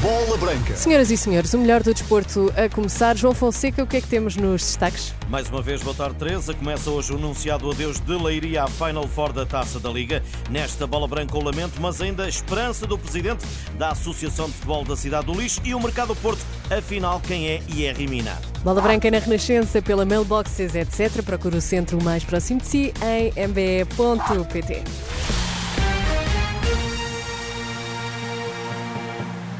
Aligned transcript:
Bola 0.00 0.36
Branca. 0.36 0.74
Senhoras 0.74 1.12
e 1.12 1.16
senhores, 1.16 1.54
o 1.54 1.58
melhor 1.58 1.80
do 1.80 1.94
desporto 1.94 2.52
a 2.56 2.68
começar. 2.68 3.16
João 3.16 3.32
Fonseca, 3.32 3.84
o 3.84 3.86
que 3.86 3.98
é 3.98 4.00
que 4.00 4.08
temos 4.08 4.34
nos 4.34 4.62
destaques? 4.62 5.14
Mais 5.28 5.48
uma 5.48 5.62
vez, 5.62 5.80
boa 5.80 5.94
tarde, 5.94 6.16
Teresa. 6.16 6.52
Começa 6.52 6.90
hoje 6.90 7.12
o 7.12 7.16
anunciado 7.16 7.70
adeus 7.70 8.00
de 8.00 8.12
Leiria 8.12 8.64
à 8.64 8.66
Final 8.66 9.06
Four 9.06 9.32
da 9.32 9.46
Taça 9.46 9.78
da 9.78 9.88
Liga. 9.88 10.20
Nesta 10.50 10.88
bola 10.88 11.06
branca, 11.06 11.38
o 11.38 11.44
lamento, 11.44 11.80
mas 11.80 12.00
ainda 12.00 12.24
a 12.24 12.28
esperança 12.28 12.84
do 12.84 12.98
presidente 12.98 13.46
da 13.78 13.90
Associação 13.90 14.46
de 14.46 14.54
Futebol 14.54 14.84
da 14.84 14.96
Cidade 14.96 15.26
do 15.26 15.40
Lixo 15.40 15.60
e 15.64 15.72
o 15.72 15.80
Mercado 15.80 16.16
Porto. 16.16 16.44
Afinal, 16.68 17.20
quem 17.20 17.46
é 17.46 17.62
e 17.68 17.84
é 17.84 17.92
Rimina? 17.92 18.36
Bola 18.64 18.80
branca 18.80 19.08
na 19.08 19.20
Renascença 19.20 19.80
pela 19.80 20.04
mailboxes, 20.04 20.74
etc. 20.74 21.22
Procure 21.22 21.58
o 21.58 21.60
centro 21.60 22.02
mais 22.02 22.24
próximo 22.24 22.60
de 22.60 22.66
si 22.66 22.94
em 23.04 23.28
mbe.pt. 23.48 24.82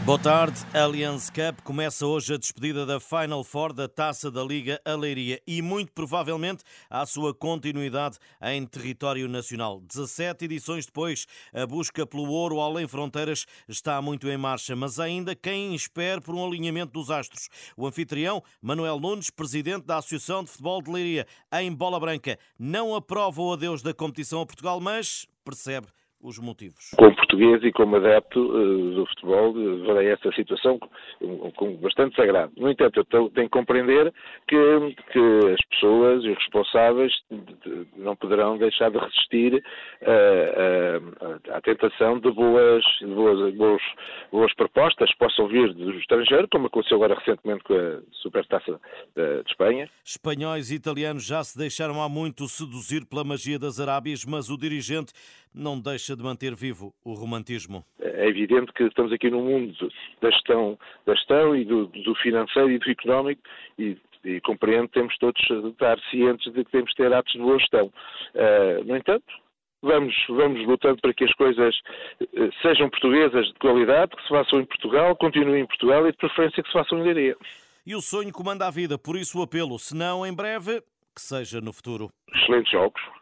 Boa 0.05 0.19
tarde. 0.19 0.59
Allianz 0.75 1.31
Cup 1.31 1.61
começa 1.63 2.05
hoje 2.05 2.35
a 2.35 2.37
despedida 2.37 2.85
da 2.85 2.99
Final 2.99 3.45
Four 3.45 3.73
da 3.73 3.87
Taça 3.87 4.33
da 4.33 4.43
Liga 4.43 4.81
Aleiria 4.85 5.41
e 5.47 5.63
muito 5.63 5.93
provavelmente 5.93 6.65
a 6.91 7.07
sua 7.07 7.33
continuidade 7.33 8.19
em 8.43 8.67
território 8.67 9.29
nacional. 9.29 9.81
17 9.81 10.47
edições 10.47 10.87
depois, 10.87 11.25
a 11.55 11.65
busca 11.69 12.05
pelo 12.05 12.29
ouro 12.29 12.61
além 12.61 12.89
fronteiras 12.89 13.47
está 13.69 14.03
muito 14.03 14.29
em 14.29 14.37
marcha, 14.37 14.75
mas 14.75 14.99
ainda 14.99 15.37
quem 15.37 15.73
espera 15.73 16.21
por 16.21 16.35
um 16.35 16.45
alinhamento 16.45 16.95
dos 16.95 17.09
astros. 17.09 17.49
O 17.77 17.87
anfitrião, 17.87 18.43
Manuel 18.61 18.99
Nunes, 18.99 19.31
presidente 19.31 19.87
da 19.87 19.99
Associação 19.99 20.43
de 20.43 20.51
Futebol 20.51 20.83
de 20.83 20.91
Leiria, 20.91 21.29
em 21.61 21.73
Bola 21.73 22.01
Branca, 22.01 22.37
não 22.59 22.97
aprova 22.97 23.41
o 23.41 23.53
adeus 23.53 23.83
da 23.83 23.95
competição 23.95 24.41
a 24.41 24.47
Portugal, 24.47 24.81
mas 24.81 25.29
percebe 25.45 25.87
os 26.23 26.39
motivos. 26.39 26.91
Como 26.97 27.15
português 27.17 27.63
e 27.65 27.73
como 27.73 27.97
adepto 27.97 28.41
uh, 28.41 28.95
do 28.95 29.07
futebol, 29.07 29.51
uh, 29.51 29.83
verei 29.83 30.13
essa 30.13 30.31
situação 30.33 30.79
com, 30.79 31.51
com, 31.53 31.77
bastante 31.77 32.15
sagrado. 32.15 32.53
No 32.57 32.71
entanto, 32.71 32.97
eu 32.99 33.05
tenho 33.31 33.49
que 33.49 33.59
compreender 33.59 34.13
que, 34.47 34.57
que 35.13 35.53
as 35.53 35.67
pessoas 35.71 36.25
e 36.25 36.31
os 36.31 36.39
responsáveis 36.39 37.13
não 37.97 38.15
poderão 38.17 38.57
deixar 38.57 38.91
de 38.91 38.99
resistir 38.99 39.55
uh, 40.03 41.53
à 41.53 41.61
tentação 41.61 42.21
de 42.21 42.31
boas, 42.31 42.85
de 43.01 43.07
boas, 43.07 43.55
boas, 43.55 43.83
boas 44.31 44.55
propostas 44.55 45.11
que 45.11 45.19
possam 45.19 45.49
vir 45.49 45.75
do 45.75 45.91
estrangeiro, 45.99 46.47
como 46.51 46.69
aconteceu 46.69 46.97
agora 46.99 47.19
recentemente 47.19 47.65
com 47.65 47.75
a 47.75 48.01
Supertaça 48.13 48.81
de 49.17 49.51
Espanha. 49.51 49.89
Espanhóis 50.05 50.71
e 50.71 50.77
italianos 50.77 51.27
já 51.27 51.43
se 51.43 51.59
deixaram 51.59 52.01
há 52.01 52.09
muito 52.09 52.47
seduzir 52.47 53.05
pela 53.07 53.25
magia 53.25 53.59
das 53.59 53.81
Arábias, 53.81 54.25
mas 54.25 54.51
o 54.51 54.57
dirigente 54.57 55.13
não 55.55 55.79
deixa 55.79 56.17
de 56.17 56.23
manter 56.23 56.55
vivo 56.55 56.95
o 57.05 57.15
romantismo. 57.15 57.85
É 58.01 58.29
evidente 58.29 58.73
que 58.73 58.85
estamos 58.85 59.13
aqui 59.13 59.31
no 59.31 59.43
mundo 59.43 59.75
da 60.21 60.31
gestão, 60.31 60.79
da 61.07 61.15
gestão 61.15 61.57
e 61.57 61.65
do, 61.65 61.87
do 61.87 62.15
financeiro 62.17 62.71
e 62.71 62.79
do 62.79 62.91
económico 62.91 63.43
e 63.79 63.97
e 64.25 64.41
compreendo 64.41 64.89
que 64.89 64.95
temos 64.95 65.17
todos 65.19 65.41
de 65.41 65.69
estar 65.69 65.99
cientes 66.11 66.53
de 66.53 66.65
que 66.65 66.71
temos 66.71 66.91
de 66.91 66.97
ter 66.97 67.13
atos 67.13 67.33
de 67.33 67.39
boa 67.39 67.59
gestão. 67.59 67.93
Uh, 68.35 68.85
no 68.85 68.97
entanto, 68.97 69.27
vamos, 69.83 70.15
vamos 70.29 70.67
lutando 70.67 71.01
para 71.01 71.13
que 71.13 71.25
as 71.25 71.33
coisas 71.35 71.75
uh, 72.21 72.53
sejam 72.63 72.89
portuguesas 72.89 73.47
de 73.47 73.55
qualidade, 73.55 74.15
que 74.17 74.23
se 74.23 74.29
façam 74.29 74.61
em 74.61 74.65
Portugal, 74.65 75.17
continuem 75.17 75.63
em 75.63 75.67
Portugal 75.67 76.07
e 76.07 76.13
de 76.13 76.19
preferência 76.19 76.63
que 76.63 76.69
se 76.69 76.73
façam 76.73 76.99
em 76.99 77.03
Leiria. 77.03 77.37
E 77.85 77.97
o 77.97 78.01
sonho 78.01 78.33
comanda 78.33 78.67
a 78.67 78.71
vida, 78.71 78.97
por 78.97 79.17
isso 79.17 79.41
o 79.41 79.43
apelo, 79.43 79.79
se 79.79 79.95
não 79.95 80.25
em 80.25 80.33
breve, 80.33 80.81
que 81.15 81.21
seja 81.21 81.61
no 81.61 81.73
futuro. 81.73 82.11
Excelentes 82.33 82.71
jogos, 82.71 83.03
eh, 83.03 83.22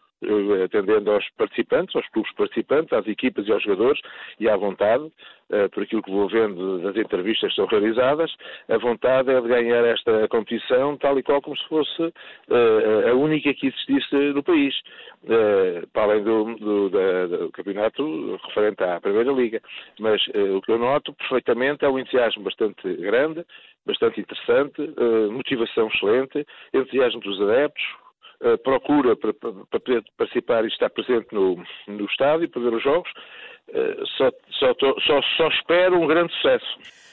atendendo 0.65 1.11
aos 1.11 1.29
participantes, 1.37 1.95
aos 1.97 2.09
clubes 2.09 2.33
participantes, 2.35 2.93
às 2.93 3.07
equipas 3.07 3.47
e 3.47 3.53
aos 3.53 3.63
jogadores, 3.63 4.01
e 4.39 4.49
à 4.49 4.57
vontade, 4.57 5.11
eh, 5.51 5.69
por 5.69 5.83
aquilo 5.83 6.03
que 6.03 6.11
vou 6.11 6.29
vendo 6.29 6.79
das 6.81 6.97
entrevistas 6.97 7.51
que 7.51 7.57
são 7.57 7.67
realizadas, 7.67 8.33
a 8.69 8.79
vontade 8.79 9.31
é 9.31 9.41
de 9.41 9.49
ganhar 9.49 9.85
esta 9.85 10.29
competição 10.29 10.97
tal 10.97 11.19
e 11.19 11.23
qual 11.23 11.41
como 11.41 11.57
se 11.57 11.67
fosse 11.69 12.03
uh, 12.03 13.09
a 13.11 13.15
única 13.15 13.53
que 13.55 13.69
existisse 13.69 14.15
no 14.35 14.43
país, 14.43 14.75
para 15.93 16.03
além 16.05 16.23
do, 16.23 16.55
do, 16.57 16.91
da, 16.91 17.27
do, 17.27 17.51
campeonato 17.51 18.39
referente 18.47 18.83
à 18.83 19.01
Primeira 19.01 19.33
Liga. 19.33 19.61
Mas 19.99 20.23
o 20.29 20.61
que 20.63 20.73
eu 20.73 20.79
noto 20.79 21.13
perfeitamente 21.15 21.85
é 21.85 21.89
um 21.89 21.99
entusiasmo 21.99 22.43
bastante 22.45 22.95
grande, 22.97 23.45
bastante 23.85 24.21
interessante, 24.21 24.81
motivação 25.31 25.89
excelente, 25.89 26.47
entusiasmo 26.73 27.21
dos 27.21 27.41
adeptos, 27.41 27.85
eh, 28.43 28.57
procura 28.59 29.15
para, 29.17 29.35
para, 29.35 29.53
poder 29.53 30.03
participar 30.17 30.65
e 30.65 30.69
estar 30.69 30.89
presente 30.91 31.27
no, 31.33 31.63
no 31.87 32.05
estádio 32.07 32.49
para 32.49 32.63
ver 32.63 32.75
os 32.75 32.83
jogos. 32.83 33.11
Uh, 33.69 34.05
só, 34.17 34.31
só, 34.59 34.75
só, 35.07 35.23
só 35.37 35.49
espero 35.49 36.01
um 36.01 36.07
grande 36.07 36.33
sucesso. 36.35 36.67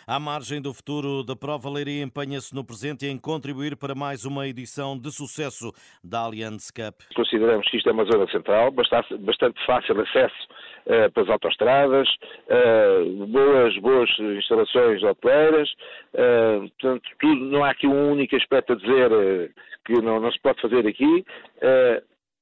À 0.08 0.20
margem 0.20 0.62
do 0.62 0.74
futuro 0.74 1.22
da 1.24 1.36
prova, 1.36 1.70
Leiria 1.70 2.02
empenha-se 2.02 2.56
no 2.56 2.66
presente 2.66 3.06
em 3.06 3.20
contribuir 3.20 3.76
para 3.76 3.94
mais 3.94 4.24
uma 4.24 4.48
edição 4.48 4.98
de 4.98 5.12
sucesso 5.12 5.72
da 6.02 6.22
Allianz 6.22 6.72
Cup. 6.72 6.96
Consideramos 7.14 7.68
que 7.70 7.78
isto 7.78 7.90
é 7.90 7.92
uma 7.92 8.06
zona 8.06 8.26
central, 8.32 8.72
bastante, 8.72 9.18
bastante 9.18 9.64
fácil 9.66 10.00
acesso 10.00 10.48
uh, 10.88 11.12
para 11.12 11.24
as 11.24 11.30
autostradas, 11.30 12.08
uh, 12.50 13.26
boas, 13.28 13.78
boas 13.78 14.10
instalações 14.20 15.04
hoteleiras, 15.04 15.70
uh, 16.14 16.60
portanto, 16.62 17.10
tudo, 17.20 17.46
não 17.46 17.64
há 17.64 17.72
aqui 17.72 17.88
um 17.88 18.12
único 18.12 18.36
aspecto 18.36 18.74
a 18.74 18.76
dizer 18.76 19.52
que 19.86 20.02
não, 20.02 20.20
não 20.20 20.32
se 20.32 20.40
pode 20.40 20.62
fazer 20.62 20.88
aqui. 20.88 21.26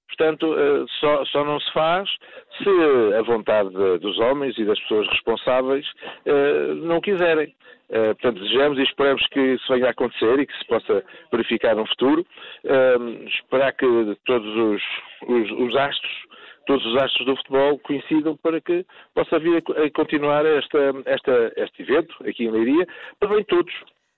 Portanto, 0.08 0.56
só, 1.00 1.26
só, 1.26 1.44
não 1.44 1.60
se 1.60 1.74
faz 1.74 2.10
se 2.58 2.70
a 3.18 3.22
vontade 3.24 3.70
dos 4.00 4.18
homens 4.20 4.58
e 4.58 4.64
das 4.64 4.80
pessoas 4.82 5.08
responsáveis 5.10 5.86
não 6.84 7.02
quiserem. 7.02 7.54
portanto, 7.90 8.40
desejamos 8.40 8.80
e 8.80 8.84
esperamos 8.84 9.26
que 9.28 9.40
isso 9.40 9.74
venha 9.74 9.88
a 9.88 9.92
acontecer 9.92 10.40
e 10.40 10.46
que 10.46 10.58
se 10.58 10.66
possa 10.68 11.04
verificar 11.32 11.76
no 11.76 11.86
futuro. 11.88 12.26
esperar 13.28 13.74
que 13.74 13.86
todos 14.26 14.56
os, 14.56 14.84
os, 15.28 15.52
os 15.52 15.76
astros 15.76 16.26
todos 16.66 16.86
os 16.86 16.96
astros 17.02 17.26
do 17.26 17.36
futebol 17.38 17.80
coincidam 17.80 18.38
para 18.38 18.60
que 18.62 18.86
possa 19.14 19.40
vir 19.40 19.58
a 19.58 19.92
continuar 19.92 20.46
esta, 20.46 20.78
esta, 21.06 21.54
este 21.58 21.82
evento 21.84 22.16
aqui 22.28 22.46
em 22.46 22.52
Leiria, 22.52 22.88
para 23.20 23.30
bem 23.30 23.44
todos. 23.46 23.74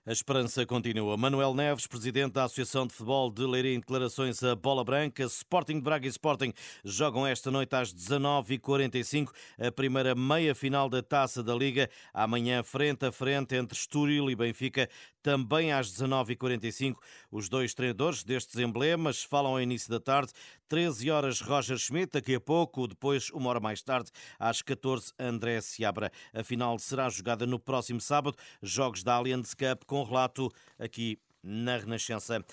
A 0.08 0.10
esperança 0.10 0.64
continua. 0.64 1.18
Manuel 1.18 1.52
Neves, 1.52 1.86
presidente 1.86 2.32
da 2.32 2.44
Associação 2.44 2.86
de 2.86 2.94
Futebol 2.94 3.30
de 3.30 3.44
Leiria, 3.44 3.74
em 3.74 3.78
declarações 3.78 4.42
a 4.42 4.54
Bola 4.54 4.82
Branca. 4.82 5.22
Sporting 5.24 5.74
de 5.74 5.82
Braga 5.82 6.06
e 6.06 6.08
Sporting 6.08 6.50
jogam 6.82 7.26
esta 7.26 7.50
noite 7.50 7.76
às 7.76 7.92
19h45 7.92 9.28
a 9.58 9.70
primeira 9.70 10.14
meia-final 10.14 10.88
da 10.88 11.02
Taça 11.02 11.42
da 11.42 11.54
Liga. 11.54 11.90
Amanhã, 12.14 12.62
frente 12.62 13.04
a 13.04 13.12
frente 13.12 13.54
entre 13.54 13.76
Estoril 13.76 14.30
e 14.30 14.34
Benfica, 14.34 14.88
também 15.22 15.74
às 15.74 15.92
19h45. 15.92 16.96
Os 17.30 17.50
dois 17.50 17.74
treinadores 17.74 18.24
destes 18.24 18.58
emblemas 18.58 19.22
falam 19.22 19.52
ao 19.52 19.60
início 19.60 19.90
da 19.90 20.00
tarde. 20.00 20.32
13 20.68 21.10
horas 21.10 21.40
Roger 21.40 21.78
Schmidt, 21.78 22.12
daqui 22.12 22.34
a 22.34 22.40
pouco, 22.40 22.86
depois, 22.86 23.30
uma 23.30 23.48
hora 23.48 23.58
mais 23.60 23.82
tarde, 23.82 24.10
às 24.38 24.60
14 24.60 25.12
André 25.18 25.60
Seabra. 25.62 26.12
A 26.34 26.44
final 26.44 26.78
será 26.78 27.08
jogada 27.08 27.46
no 27.46 27.58
próximo 27.58 28.00
sábado. 28.00 28.36
Jogos 28.62 29.02
da 29.02 29.14
Allianz 29.14 29.54
Cup 29.54 29.84
com 29.86 30.02
relato 30.02 30.52
aqui 30.78 31.18
na 31.42 31.78
Renascença. 31.78 32.44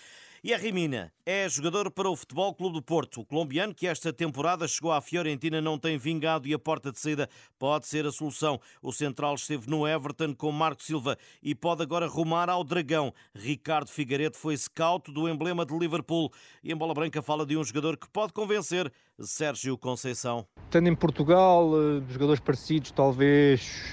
E 0.48 0.54
a 0.54 0.60
Rimina 0.60 1.12
é 1.26 1.50
jogador 1.50 1.90
para 1.90 2.08
o 2.08 2.16
Futebol 2.16 2.54
Clube 2.54 2.76
do 2.76 2.82
Porto. 2.84 3.22
O 3.22 3.26
colombiano 3.26 3.74
que 3.74 3.88
esta 3.88 4.14
temporada 4.14 4.68
chegou 4.68 4.92
à 4.92 5.02
Fiorentina 5.02 5.60
não 5.60 5.76
tem 5.76 5.98
vingado 5.98 6.48
e 6.48 6.54
a 6.54 6.60
porta 6.60 6.92
de 6.92 7.00
saída 7.00 7.28
pode 7.58 7.88
ser 7.88 8.06
a 8.06 8.12
solução. 8.12 8.62
O 8.80 8.94
central 8.94 9.34
esteve 9.34 9.68
no 9.68 9.88
Everton 9.88 10.36
com 10.36 10.52
Marco 10.52 10.84
Silva 10.84 11.18
e 11.42 11.56
pode 11.56 11.82
agora 11.82 12.06
rumar 12.06 12.48
ao 12.48 12.64
Dragão. 12.64 13.12
Ricardo 13.34 13.90
Figueiredo 13.90 14.38
foi 14.38 14.56
scout 14.56 15.12
do 15.12 15.28
emblema 15.28 15.66
de 15.66 15.76
Liverpool 15.76 16.32
e 16.64 16.72
em 16.72 16.76
Bola 16.76 16.94
Branca 16.94 17.24
fala 17.24 17.44
de 17.44 17.58
um 17.58 17.64
jogador 17.64 17.98
que 17.98 18.08
pode 18.08 18.32
convencer 18.32 18.94
Sérgio 19.20 19.76
Conceição. 19.80 20.46
Tendo 20.70 20.88
em 20.88 20.96
Portugal 20.96 21.72
eh, 21.74 22.04
jogadores 22.08 22.40
parecidos, 22.40 22.92
talvez 22.92 23.84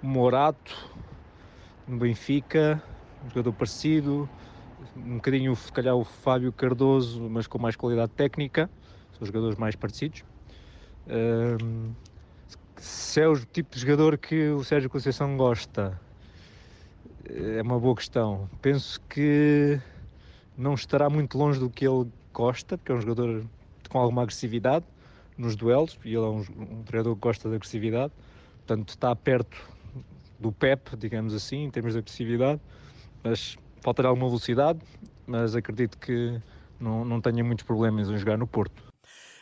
Morato, 0.00 0.88
no 1.88 1.98
Benfica, 1.98 2.80
um 3.24 3.28
jogador 3.30 3.52
parecido 3.54 4.30
um 4.96 5.16
bocadinho, 5.16 5.54
se 5.56 5.72
calhar, 5.72 5.94
o 5.94 6.04
Fábio 6.04 6.52
Cardoso, 6.52 7.28
mas 7.28 7.46
com 7.46 7.58
mais 7.58 7.76
qualidade 7.76 8.12
técnica, 8.12 8.70
são 9.18 9.26
jogadores 9.26 9.58
mais 9.58 9.76
parecidos. 9.76 10.24
Um, 11.06 11.92
se 12.76 13.20
é 13.20 13.28
o 13.28 13.36
tipo 13.38 13.74
de 13.74 13.80
jogador 13.80 14.18
que 14.18 14.50
o 14.50 14.64
Sérgio 14.64 14.90
Conceição 14.90 15.36
gosta, 15.36 16.00
é 17.24 17.62
uma 17.62 17.78
boa 17.78 17.94
questão. 17.94 18.48
Penso 18.60 19.00
que 19.08 19.80
não 20.56 20.74
estará 20.74 21.08
muito 21.08 21.38
longe 21.38 21.58
do 21.58 21.70
que 21.70 21.86
ele 21.86 22.10
gosta, 22.32 22.76
porque 22.76 22.92
é 22.92 22.94
um 22.94 23.00
jogador 23.00 23.44
com 23.88 23.98
alguma 23.98 24.22
agressividade 24.22 24.84
nos 25.36 25.56
duelos, 25.56 25.98
e 26.04 26.08
ele 26.08 26.16
é 26.16 26.28
um, 26.28 26.44
um 26.58 26.82
treinador 26.84 27.14
que 27.14 27.20
gosta 27.20 27.48
de 27.48 27.56
agressividade, 27.56 28.12
portanto 28.58 28.88
está 28.90 29.14
perto 29.16 29.56
do 30.38 30.52
Pep, 30.52 30.96
digamos 30.96 31.34
assim, 31.34 31.64
em 31.64 31.70
termos 31.70 31.92
de 31.92 31.98
agressividade, 31.98 32.60
mas 33.22 33.56
faltará 33.84 34.08
alguma 34.08 34.28
velocidade, 34.28 34.80
mas 35.26 35.54
acredito 35.54 35.98
que 35.98 36.40
não, 36.80 37.04
não 37.04 37.20
tenha 37.20 37.44
muitos 37.44 37.66
problemas 37.66 38.08
em 38.08 38.16
jogar 38.16 38.38
no 38.38 38.46
Porto. 38.46 38.82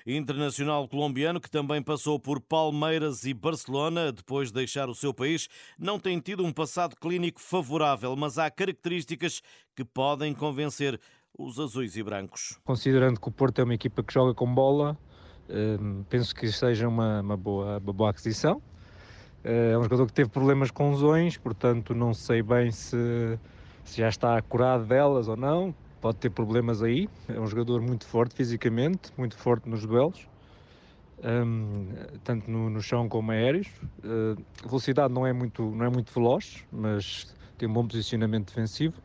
Internacional 0.05 0.89
colombiano 0.89 1.41
que 1.41 1.49
também 1.49 1.81
passou 1.81 2.19
por 2.19 2.41
Palmeiras 2.41 3.25
e 3.25 3.33
Barcelona 3.33 4.11
depois 4.11 4.49
de 4.49 4.55
deixar 4.55 4.89
o 4.89 4.95
seu 4.97 5.15
país, 5.15 5.49
não 5.79 5.97
tem 5.97 6.19
tido 6.19 6.45
um 6.45 6.53
passado 6.53 6.97
clínico 6.97 7.41
favorável, 7.41 8.17
mas 8.17 8.37
há 8.37 8.51
características 8.51 9.41
que 9.77 9.85
podem 9.85 10.35
convencer 10.35 11.01
os 11.39 11.61
azuis 11.61 11.97
e 11.97 12.03
brancos. 12.03 12.59
Considerando 12.65 13.21
que 13.21 13.29
o 13.29 13.31
Porto 13.31 13.61
é 13.61 13.65
uma 13.65 13.75
equipa 13.75 14.03
que 14.03 14.13
joga 14.13 14.35
com 14.35 14.53
bola, 14.53 14.99
hum, 15.49 16.05
penso 16.11 16.35
que 16.35 16.51
seja 16.51 16.89
uma, 16.89 17.21
uma, 17.21 17.37
boa, 17.37 17.79
uma 17.79 17.93
boa 17.93 18.11
aquisição. 18.11 18.61
Eh, 19.45 19.71
é 19.71 19.79
um 19.79 19.85
jogador 19.85 20.07
que 20.07 20.13
teve 20.13 20.31
problemas 20.31 20.73
com 20.73 20.91
lesões, 20.91 21.37
portanto 21.37 21.95
não 21.95 22.13
sei 22.13 22.43
bem 22.43 22.73
se, 22.73 23.39
se 23.85 23.99
já 23.99 24.09
está 24.09 24.41
curado 24.43 24.85
delas 24.85 25.29
ou 25.29 25.37
não. 25.37 25.75
Pode 26.01 26.19
ter 26.19 26.31
problemas 26.31 26.83
aí. 26.83 27.09
É 27.29 27.39
um 27.39 27.47
jogador 27.47 27.81
muito 27.81 28.05
forte 28.07 28.35
fisicamente, 28.35 29.13
muito 29.17 29.37
forte 29.37 29.69
nos 29.69 29.87
duelos, 29.87 30.27
um, 31.23 31.87
tanto 32.25 32.51
no, 32.51 32.69
no, 32.69 32.83
chão 32.83 33.09
como 33.09 33.31
aéreos. 33.31 33.69
Uh, 34.03 34.43
velocidade 34.67 35.15
não 35.15 35.25
é 35.27 35.33
muito 35.33 35.63
não 35.63 35.87
é 35.87 35.89
muito 35.89 36.13
veloz, 36.13 36.65
mas 36.73 37.33
tem 37.57 37.69
um 37.69 37.73
bom 37.73 37.87
posicionamento 37.87 38.49
defensivo. 38.49 39.01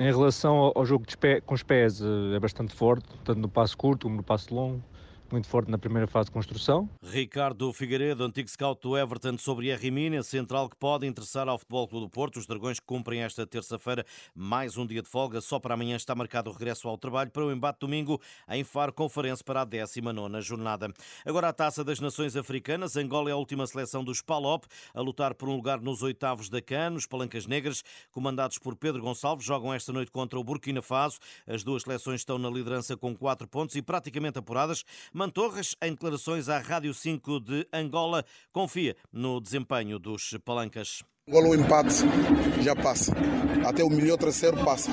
Em 0.00 0.06
relação 0.06 0.56
ao, 0.56 0.72
ao 0.78 0.84
jogo 0.84 1.04
pé, 1.16 1.40
com 1.40 1.54
os 1.54 1.62
pés, 1.62 2.00
uh, 2.00 2.34
é 2.34 2.40
bastante 2.40 2.74
forte, 2.74 3.06
tanto 3.24 3.40
no 3.40 3.48
passo 3.48 3.76
curto 3.76 4.04
como 4.04 4.16
no 4.16 4.22
passo 4.22 4.52
longo 4.52 4.82
muito 5.32 5.48
forte 5.48 5.70
na 5.70 5.78
primeira 5.78 6.06
fase 6.06 6.26
de 6.26 6.32
construção. 6.32 6.88
Ricardo 7.02 7.72
Figueiredo, 7.72 8.24
antigo 8.24 8.48
scout 8.48 8.80
do 8.82 8.96
Everton 8.96 9.36
sobre 9.38 9.74
Rimini, 9.74 10.22
central 10.22 10.68
que 10.68 10.76
pode 10.76 11.06
interessar 11.06 11.48
ao 11.48 11.58
Futebol 11.58 11.88
Clube 11.88 12.06
do 12.06 12.10
Porto. 12.10 12.38
Os 12.38 12.46
Dragões 12.46 12.80
cumprem 12.80 13.22
esta 13.22 13.46
terça-feira 13.46 14.04
mais 14.34 14.76
um 14.76 14.86
dia 14.86 15.02
de 15.02 15.08
folga. 15.08 15.40
Só 15.40 15.58
para 15.58 15.74
amanhã 15.74 15.96
está 15.96 16.14
marcado 16.14 16.50
o 16.50 16.52
regresso 16.52 16.88
ao 16.88 16.98
trabalho 16.98 17.30
para 17.30 17.44
o 17.44 17.52
embate 17.52 17.80
domingo 17.80 18.20
em 18.48 18.64
Faro 18.64 18.92
Conferência 18.92 19.44
para 19.44 19.62
a 19.62 19.64
19 19.64 20.40
jornada. 20.40 20.92
Agora 21.24 21.48
a 21.48 21.52
Taça 21.52 21.84
das 21.84 22.00
Nações 22.00 22.36
Africanas. 22.36 22.96
Angola 22.96 23.30
é 23.30 23.32
a 23.32 23.36
última 23.36 23.66
seleção 23.66 24.02
dos 24.04 24.22
PALOP 24.22 24.66
a 24.94 25.00
lutar 25.00 25.34
por 25.34 25.48
um 25.48 25.56
lugar 25.56 25.80
nos 25.80 26.02
oitavos 26.02 26.48
da 26.48 26.60
CAN. 26.60 26.94
Os 26.94 27.06
Palancas 27.06 27.46
Negras, 27.46 27.82
comandados 28.10 28.58
por 28.58 28.76
Pedro 28.76 29.02
Gonçalves, 29.02 29.44
jogam 29.44 29.72
esta 29.72 29.92
noite 29.92 30.10
contra 30.10 30.38
o 30.38 30.44
Burkina 30.44 30.82
Faso. 30.82 31.18
As 31.46 31.62
duas 31.62 31.82
seleções 31.82 32.20
estão 32.20 32.38
na 32.38 32.50
liderança 32.50 32.96
com 32.96 33.16
quatro 33.16 33.46
pontos 33.48 33.76
e 33.76 33.82
praticamente 33.82 34.38
apuradas. 34.38 34.84
Mantorras, 35.18 35.74
em 35.82 35.90
declarações 35.90 36.48
à 36.48 36.60
Rádio 36.60 36.94
5 36.94 37.40
de 37.40 37.66
Angola, 37.72 38.24
confia 38.52 38.96
no 39.12 39.40
desempenho 39.40 39.98
dos 39.98 40.38
palancas. 40.44 41.02
Angola 41.28 41.48
o 41.48 41.54
empate 41.54 42.06
já 42.62 42.74
passa. 42.74 43.12
Até 43.66 43.84
o 43.84 43.90
melhor 43.90 44.16
terceiro 44.16 44.56
passa 44.64 44.90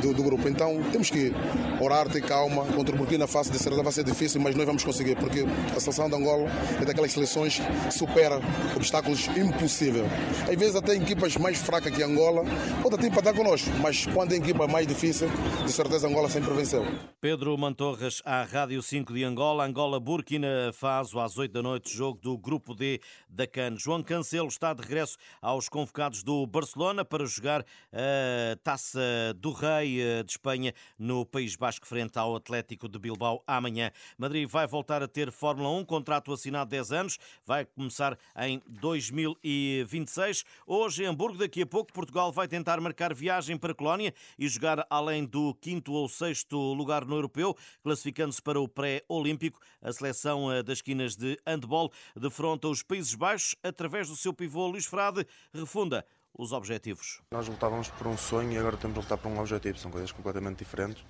do, 0.00 0.14
do, 0.14 0.22
grupo. 0.22 0.48
Então 0.48 0.80
temos 0.90 1.10
que 1.10 1.32
orar, 1.80 2.08
ter 2.08 2.20
calma. 2.20 2.64
Contra 2.66 2.94
o 2.94 2.98
Burkina 2.98 3.26
Faso 3.26 3.50
de 3.50 3.58
certeza 3.58 3.82
vai 3.82 3.92
ser 3.92 4.04
difícil, 4.04 4.40
mas 4.40 4.54
nós 4.54 4.66
vamos 4.66 4.84
conseguir, 4.84 5.16
porque 5.16 5.44
a 5.74 5.80
seleção 5.80 6.08
de 6.08 6.14
Angola 6.14 6.48
é 6.80 6.84
daquelas 6.84 7.12
seleções 7.12 7.58
que 7.58 7.90
supera 7.94 8.40
obstáculos 8.76 9.26
impossíveis. 9.36 10.06
Às 10.48 10.56
vezes 10.56 10.76
até 10.76 10.94
equipas 10.94 11.36
mais 11.36 11.58
fracas 11.58 11.94
que 11.94 12.02
Angola 12.02 12.44
podem 12.82 12.98
até 12.98 13.06
empatar 13.08 13.34
connosco, 13.34 13.70
mas 13.80 14.06
quando 14.06 14.32
é 14.32 14.36
equipa 14.36 14.68
mais 14.68 14.86
difícil, 14.86 15.28
de 15.64 15.72
certeza 15.72 16.06
Angola 16.08 16.28
sempre 16.28 16.52
venceu. 16.54 16.84
Pedro 17.20 17.56
Mantorras 17.56 18.20
à 18.24 18.42
Rádio 18.42 18.82
5 18.82 19.12
de 19.12 19.24
Angola, 19.24 19.64
Angola 19.64 19.98
Burkina 19.98 20.72
Faso 20.72 21.18
às 21.18 21.36
8 21.38 21.52
da 21.52 21.62
noite, 21.62 21.96
jogo 21.96 22.18
do 22.20 22.36
grupo 22.36 22.74
D 22.74 23.00
da 23.28 23.46
CAN. 23.46 23.76
João 23.78 24.02
Cancelo 24.02 24.48
está 24.48 24.74
de 24.74 24.82
regresso 24.82 25.16
ao 25.40 25.51
aos 25.52 25.68
convocados 25.68 26.22
do 26.22 26.46
Barcelona 26.46 27.04
para 27.04 27.26
jogar 27.26 27.62
a 27.92 28.56
Taça 28.64 29.00
do 29.36 29.52
Rei 29.52 30.00
eh, 30.00 30.22
de 30.22 30.30
Espanha 30.30 30.72
no 30.98 31.26
País 31.26 31.56
Basco 31.56 31.86
frente 31.86 32.18
ao 32.18 32.34
Atlético 32.34 32.88
de 32.88 32.98
Bilbao 32.98 33.42
amanhã. 33.46 33.90
Madrid 34.16 34.48
vai 34.48 34.66
voltar 34.66 35.02
a 35.02 35.08
ter 35.08 35.30
Fórmula 35.30 35.68
1, 35.68 35.84
contrato 35.84 36.32
assinado 36.32 36.70
10 36.70 36.92
anos, 36.92 37.18
vai 37.44 37.66
começar 37.66 38.18
em 38.38 38.62
2026. 38.66 40.42
Hoje 40.66 41.04
em 41.04 41.06
Hamburgo, 41.06 41.36
daqui 41.36 41.62
a 41.62 41.66
pouco, 41.66 41.92
Portugal 41.92 42.32
vai 42.32 42.48
tentar 42.48 42.80
marcar 42.80 43.12
viagem 43.12 43.58
para 43.58 43.74
Colónia 43.74 44.14
e 44.38 44.48
jogar 44.48 44.86
além 44.88 45.26
do 45.26 45.54
quinto 45.60 45.92
ou 45.92 46.08
sexto 46.08 46.56
lugar 46.72 47.04
no 47.04 47.16
europeu, 47.16 47.54
classificando-se 47.82 48.40
para 48.40 48.58
o 48.58 48.66
pré-olímpico. 48.66 49.60
A 49.82 49.92
seleção 49.92 50.50
eh, 50.50 50.62
das 50.62 50.78
esquinas 50.78 51.14
de 51.14 51.38
handball 51.46 51.92
defronta 52.16 52.68
os 52.68 52.82
Países 52.82 53.14
Baixos 53.14 53.54
através 53.62 54.08
do 54.08 54.16
seu 54.16 54.32
pivô 54.32 54.66
Luís 54.66 54.86
Frade, 54.86 55.26
refunda 55.52 56.04
os 56.36 56.52
objetivos. 56.52 57.20
Nós 57.30 57.46
lutávamos 57.48 57.88
por 57.88 58.06
um 58.06 58.16
sonho 58.16 58.52
e 58.52 58.58
agora 58.58 58.76
temos 58.76 58.94
de 58.94 59.02
lutar 59.02 59.18
por 59.18 59.28
um 59.28 59.38
objetivo, 59.38 59.78
são 59.78 59.90
coisas 59.90 60.10
completamente 60.12 60.58
diferentes. 60.58 61.02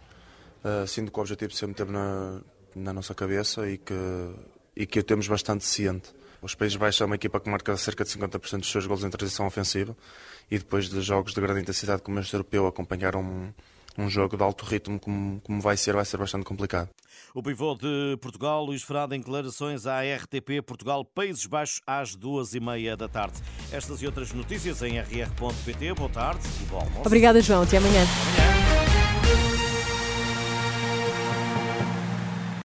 Uh, 0.65 0.87
sinto 0.87 1.11
que 1.11 1.19
o 1.19 1.21
objetivo 1.21 1.53
sempre 1.53 1.77
teve 1.77 1.93
na, 1.93 2.41
na 2.75 2.93
nossa 2.93 3.15
cabeça 3.15 3.69
e 3.69 3.79
que, 3.79 3.95
e 4.77 4.87
que 4.87 5.01
o 5.01 5.03
temos 5.03 5.29
bastante 5.29 5.65
ciente. 5.65 6.13
Os 6.41 6.57
Países 6.57 6.77
Baixos 6.77 7.01
é 7.01 7.05
uma 7.05 7.15
equipa 7.15 7.39
que 7.39 7.49
marca 7.49 7.77
cerca 7.77 8.05
de 8.05 8.11
50% 8.11 8.59
dos 8.59 8.71
seus 8.71 8.87
gols 8.87 9.05
em 9.05 9.11
transição 9.11 9.47
ofensiva 9.47 9.97
e 10.51 10.59
depois 10.59 10.89
de 10.89 11.01
jogos 11.01 11.35
de 11.35 11.41
grande 11.41 11.61
intensidade 11.61 12.03
como 12.03 12.19
este 12.19 12.35
europeu 12.35 12.67
acompanhar 12.67 13.15
um, 13.99 14.09
jogo 14.09 14.37
de 14.37 14.43
alto 14.43 14.65
ritmo 14.65 14.99
como, 14.99 15.41
como 15.41 15.61
vai 15.61 15.77
ser, 15.77 15.95
vai 15.95 16.05
ser 16.05 16.17
bastante 16.17 16.45
complicado. 16.45 16.89
O 17.35 17.43
pivô 17.43 17.75
de 17.75 18.17
Portugal, 18.21 18.65
Luís 18.65 18.83
Ferrado, 18.83 19.15
em 19.15 19.19
declarações 19.19 19.87
à 19.87 20.01
RTP 20.01 20.63
Portugal, 20.65 21.05
Países 21.05 21.47
Baixos, 21.47 21.81
às 21.87 22.15
duas 22.15 22.55
e 22.55 22.61
meia 22.61 22.97
da 22.97 23.09
tarde. 23.09 23.41
Estas 23.71 24.03
e 24.03 24.07
outras 24.07 24.33
notícias 24.33 24.83
em 24.83 24.99
rr.pt. 24.99 25.95
Boa 25.95 26.11
tarde 26.11 26.47
e 26.61 26.65
bom 26.67 26.79
almoço. 26.79 27.07
Obrigada, 27.07 27.41
João. 27.41 27.63
Até 27.63 27.79
amanhã. 27.79 28.03
amanhã. 28.03 28.82